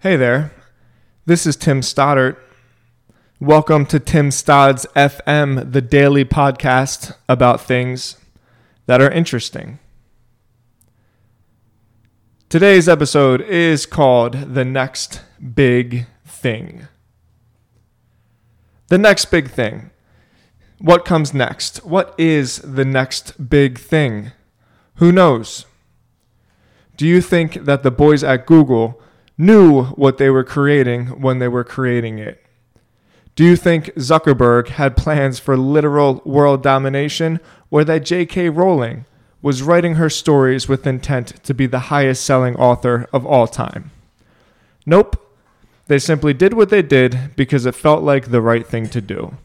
Hey 0.00 0.16
there, 0.16 0.52
this 1.24 1.46
is 1.46 1.56
Tim 1.56 1.80
Stoddart. 1.80 2.38
Welcome 3.40 3.86
to 3.86 3.98
Tim 3.98 4.30
Stodd's 4.30 4.84
FM, 4.94 5.72
the 5.72 5.80
daily 5.80 6.22
podcast 6.22 7.16
about 7.30 7.62
things 7.62 8.18
that 8.84 9.00
are 9.00 9.10
interesting. 9.10 9.78
Today's 12.50 12.90
episode 12.90 13.40
is 13.40 13.86
called 13.86 14.54
The 14.54 14.66
Next 14.66 15.22
Big 15.54 16.06
Thing. 16.26 16.88
The 18.88 18.98
next 18.98 19.24
big 19.30 19.50
thing. 19.50 19.90
What 20.78 21.06
comes 21.06 21.32
next? 21.32 21.86
What 21.86 22.14
is 22.18 22.58
the 22.58 22.84
next 22.84 23.48
big 23.48 23.78
thing? 23.78 24.32
Who 24.96 25.10
knows? 25.10 25.64
Do 26.98 27.06
you 27.06 27.22
think 27.22 27.64
that 27.64 27.82
the 27.82 27.90
boys 27.90 28.22
at 28.22 28.44
Google 28.44 29.00
knew 29.38 29.84
what 29.84 30.18
they 30.18 30.30
were 30.30 30.44
creating 30.44 31.20
when 31.20 31.38
they 31.38 31.48
were 31.48 31.64
creating 31.64 32.18
it? 32.18 32.42
Do 33.34 33.44
you 33.44 33.54
think 33.54 33.86
Zuckerberg 33.96 34.68
had 34.68 34.96
plans 34.96 35.38
for 35.38 35.58
literal 35.58 36.22
world 36.24 36.62
domination 36.62 37.38
or 37.70 37.84
that 37.84 38.04
J.K. 38.04 38.48
Rowling 38.48 39.04
was 39.42 39.62
writing 39.62 39.96
her 39.96 40.08
stories 40.08 40.68
with 40.68 40.86
intent 40.86 41.44
to 41.44 41.52
be 41.52 41.66
the 41.66 41.90
highest 41.90 42.24
selling 42.24 42.56
author 42.56 43.06
of 43.12 43.26
all 43.26 43.46
time? 43.46 43.90
Nope. 44.86 45.22
They 45.86 45.98
simply 45.98 46.32
did 46.32 46.54
what 46.54 46.70
they 46.70 46.82
did 46.82 47.36
because 47.36 47.66
it 47.66 47.74
felt 47.74 48.02
like 48.02 48.30
the 48.30 48.40
right 48.40 48.66
thing 48.66 48.88
to 48.88 49.00
do. 49.00 49.36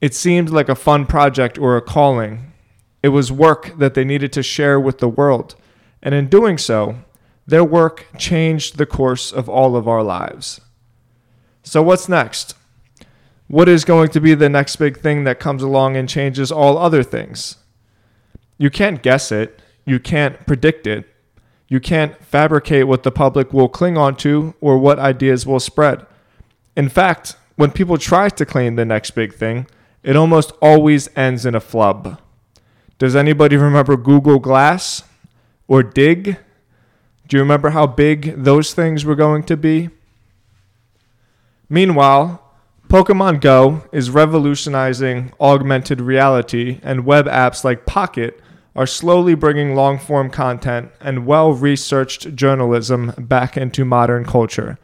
It 0.00 0.14
seemed 0.14 0.50
like 0.50 0.68
a 0.68 0.74
fun 0.74 1.06
project 1.06 1.58
or 1.58 1.76
a 1.76 1.82
calling. 1.82 2.52
It 3.02 3.10
was 3.10 3.30
work 3.30 3.78
that 3.78 3.94
they 3.94 4.04
needed 4.04 4.32
to 4.32 4.42
share 4.42 4.80
with 4.80 4.98
the 4.98 5.08
world. 5.08 5.54
And 6.02 6.14
in 6.14 6.28
doing 6.28 6.58
so, 6.58 6.96
their 7.46 7.64
work 7.64 8.06
changed 8.18 8.76
the 8.76 8.86
course 8.86 9.32
of 9.32 9.48
all 9.48 9.76
of 9.76 9.88
our 9.88 10.02
lives. 10.02 10.60
So, 11.62 11.82
what's 11.82 12.08
next? 12.08 12.54
What 13.48 13.68
is 13.68 13.84
going 13.84 14.08
to 14.10 14.20
be 14.20 14.34
the 14.34 14.48
next 14.48 14.76
big 14.76 14.98
thing 14.98 15.24
that 15.24 15.40
comes 15.40 15.62
along 15.62 15.96
and 15.96 16.08
changes 16.08 16.50
all 16.50 16.78
other 16.78 17.02
things? 17.02 17.56
You 18.58 18.70
can't 18.70 19.02
guess 19.02 19.30
it, 19.30 19.60
you 19.84 19.98
can't 19.98 20.46
predict 20.46 20.86
it, 20.86 21.06
you 21.68 21.80
can't 21.80 22.22
fabricate 22.24 22.86
what 22.86 23.02
the 23.02 23.10
public 23.10 23.52
will 23.52 23.68
cling 23.68 23.96
on 23.96 24.16
to 24.16 24.54
or 24.60 24.78
what 24.78 24.98
ideas 24.98 25.46
will 25.46 25.60
spread. 25.60 26.06
In 26.76 26.88
fact, 26.88 27.36
when 27.56 27.70
people 27.70 27.98
try 27.98 28.28
to 28.28 28.46
claim 28.46 28.76
the 28.76 28.84
next 28.84 29.12
big 29.12 29.34
thing, 29.34 29.66
it 30.02 30.16
almost 30.16 30.52
always 30.62 31.08
ends 31.16 31.46
in 31.46 31.54
a 31.54 31.60
flub. 31.60 32.20
Does 32.98 33.16
anybody 33.16 33.56
remember 33.56 33.96
Google 33.96 34.38
Glass 34.38 35.04
or 35.66 35.82
Digg? 35.82 36.38
Do 37.32 37.38
you 37.38 37.42
remember 37.44 37.70
how 37.70 37.86
big 37.86 38.44
those 38.44 38.74
things 38.74 39.06
were 39.06 39.14
going 39.14 39.44
to 39.44 39.56
be? 39.56 39.88
Meanwhile, 41.66 42.44
Pokemon 42.88 43.40
Go 43.40 43.84
is 43.90 44.10
revolutionizing 44.10 45.32
augmented 45.40 46.02
reality, 46.02 46.78
and 46.82 47.06
web 47.06 47.24
apps 47.24 47.64
like 47.64 47.86
Pocket 47.86 48.38
are 48.76 48.86
slowly 48.86 49.34
bringing 49.34 49.74
long 49.74 49.98
form 49.98 50.28
content 50.28 50.92
and 51.00 51.24
well 51.24 51.54
researched 51.54 52.36
journalism 52.36 53.14
back 53.16 53.56
into 53.56 53.86
modern 53.86 54.26
culture. 54.26 54.78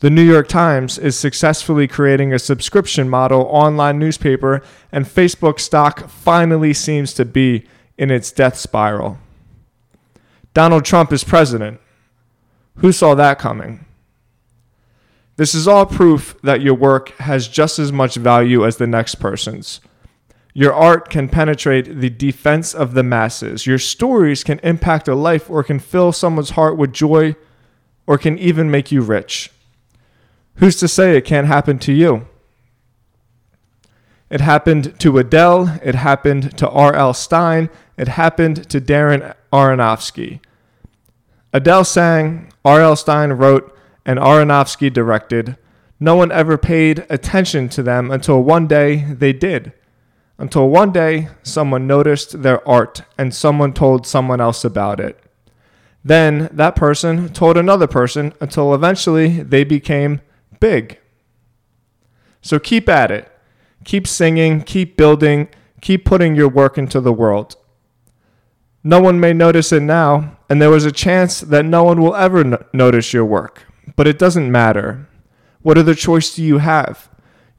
The 0.00 0.10
New 0.10 0.20
York 0.20 0.48
Times 0.48 0.98
is 0.98 1.18
successfully 1.18 1.88
creating 1.88 2.34
a 2.34 2.38
subscription 2.38 3.08
model 3.08 3.46
online 3.48 3.98
newspaper, 3.98 4.60
and 4.92 5.06
Facebook 5.06 5.58
stock 5.58 6.10
finally 6.10 6.74
seems 6.74 7.14
to 7.14 7.24
be 7.24 7.66
in 7.96 8.10
its 8.10 8.30
death 8.30 8.56
spiral. 8.56 9.16
Donald 10.60 10.84
Trump 10.84 11.10
is 11.10 11.24
president. 11.24 11.80
Who 12.80 12.92
saw 12.92 13.14
that 13.14 13.38
coming? 13.38 13.86
This 15.36 15.54
is 15.54 15.66
all 15.66 15.86
proof 15.86 16.36
that 16.42 16.60
your 16.60 16.74
work 16.74 17.16
has 17.16 17.48
just 17.48 17.78
as 17.78 17.90
much 17.90 18.16
value 18.16 18.66
as 18.66 18.76
the 18.76 18.86
next 18.86 19.14
person's. 19.14 19.80
Your 20.52 20.74
art 20.74 21.08
can 21.08 21.30
penetrate 21.30 22.00
the 22.00 22.10
defense 22.10 22.74
of 22.74 22.92
the 22.92 23.02
masses. 23.02 23.66
Your 23.66 23.78
stories 23.78 24.44
can 24.44 24.58
impact 24.58 25.08
a 25.08 25.14
life 25.14 25.48
or 25.48 25.64
can 25.64 25.78
fill 25.78 26.12
someone's 26.12 26.50
heart 26.50 26.76
with 26.76 26.92
joy 26.92 27.36
or 28.06 28.18
can 28.18 28.38
even 28.38 28.70
make 28.70 28.92
you 28.92 29.00
rich. 29.00 29.50
Who's 30.56 30.76
to 30.80 30.88
say 30.88 31.16
it 31.16 31.24
can't 31.24 31.46
happen 31.46 31.78
to 31.78 31.92
you? 31.94 32.28
It 34.28 34.42
happened 34.42 35.00
to 35.00 35.16
Adele. 35.16 35.80
It 35.82 35.94
happened 35.94 36.58
to 36.58 36.68
R.L. 36.68 37.14
Stine. 37.14 37.70
It 37.96 38.08
happened 38.08 38.68
to 38.68 38.78
Darren 38.78 39.34
Aronofsky. 39.50 40.40
Adele 41.52 41.84
sang, 41.84 42.52
R.L. 42.64 42.96
Stine 42.96 43.32
wrote, 43.32 43.76
and 44.06 44.18
Aronofsky 44.18 44.92
directed. 44.92 45.56
No 45.98 46.16
one 46.16 46.32
ever 46.32 46.56
paid 46.56 47.04
attention 47.10 47.68
to 47.70 47.82
them 47.82 48.10
until 48.10 48.42
one 48.42 48.66
day 48.66 49.04
they 49.04 49.32
did. 49.32 49.72
Until 50.38 50.68
one 50.70 50.92
day 50.92 51.28
someone 51.42 51.86
noticed 51.86 52.42
their 52.42 52.66
art 52.66 53.02
and 53.18 53.34
someone 53.34 53.74
told 53.74 54.06
someone 54.06 54.40
else 54.40 54.64
about 54.64 54.98
it. 54.98 55.22
Then 56.02 56.48
that 56.52 56.76
person 56.76 57.28
told 57.28 57.58
another 57.58 57.86
person 57.86 58.32
until 58.40 58.74
eventually 58.74 59.42
they 59.42 59.64
became 59.64 60.22
big. 60.58 60.98
So 62.40 62.58
keep 62.58 62.88
at 62.88 63.10
it. 63.10 63.30
Keep 63.84 64.06
singing, 64.06 64.62
keep 64.62 64.96
building, 64.96 65.48
keep 65.82 66.06
putting 66.06 66.34
your 66.34 66.48
work 66.48 66.78
into 66.78 67.00
the 67.00 67.12
world. 67.12 67.56
No 68.82 69.00
one 69.00 69.20
may 69.20 69.34
notice 69.34 69.72
it 69.72 69.80
now, 69.82 70.38
and 70.50 70.60
there 70.60 70.68
was 70.68 70.84
a 70.84 70.90
chance 70.90 71.40
that 71.40 71.64
no 71.64 71.84
one 71.84 72.02
will 72.02 72.16
ever 72.16 72.42
no- 72.42 72.62
notice 72.72 73.12
your 73.12 73.24
work. 73.24 73.62
But 73.94 74.08
it 74.08 74.18
doesn't 74.18 74.50
matter. 74.50 75.08
What 75.62 75.78
other 75.78 75.94
choice 75.94 76.34
do 76.34 76.42
you 76.42 76.58
have? 76.58 77.08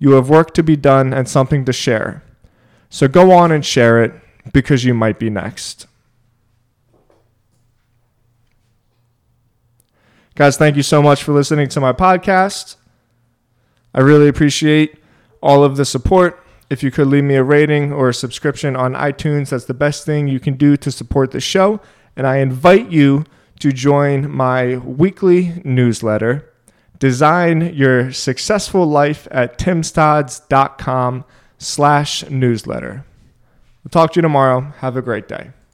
You 0.00 0.12
have 0.12 0.28
work 0.28 0.52
to 0.54 0.64
be 0.64 0.74
done 0.74 1.14
and 1.14 1.28
something 1.28 1.64
to 1.66 1.72
share. 1.72 2.24
So 2.88 3.06
go 3.06 3.30
on 3.30 3.52
and 3.52 3.64
share 3.64 4.02
it 4.02 4.12
because 4.52 4.84
you 4.84 4.92
might 4.92 5.20
be 5.20 5.30
next. 5.30 5.86
Guys, 10.34 10.56
thank 10.56 10.74
you 10.74 10.82
so 10.82 11.00
much 11.00 11.22
for 11.22 11.32
listening 11.32 11.68
to 11.68 11.80
my 11.80 11.92
podcast. 11.92 12.74
I 13.94 14.00
really 14.00 14.26
appreciate 14.26 14.96
all 15.40 15.62
of 15.62 15.76
the 15.76 15.84
support. 15.84 16.44
If 16.68 16.82
you 16.82 16.90
could 16.90 17.06
leave 17.06 17.24
me 17.24 17.36
a 17.36 17.44
rating 17.44 17.92
or 17.92 18.08
a 18.08 18.14
subscription 18.14 18.74
on 18.74 18.94
iTunes, 18.94 19.50
that's 19.50 19.66
the 19.66 19.74
best 19.74 20.04
thing 20.04 20.26
you 20.26 20.40
can 20.40 20.54
do 20.54 20.76
to 20.78 20.90
support 20.90 21.30
the 21.30 21.40
show. 21.40 21.80
And 22.16 22.26
I 22.26 22.38
invite 22.38 22.90
you 22.90 23.24
to 23.60 23.72
join 23.72 24.30
my 24.30 24.76
weekly 24.78 25.62
newsletter. 25.64 26.50
Design 26.98 27.74
your 27.74 28.12
successful 28.12 28.86
life 28.86 29.26
at 29.30 29.58
timstoddart.com 29.58 31.24
slash 31.58 32.28
newsletter. 32.28 33.04
We'll 33.84 33.90
talk 33.90 34.12
to 34.12 34.18
you 34.18 34.22
tomorrow. 34.22 34.72
Have 34.78 34.96
a 34.96 35.02
great 35.02 35.28
day. 35.28 35.50